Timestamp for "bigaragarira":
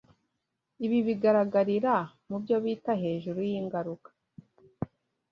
1.07-1.95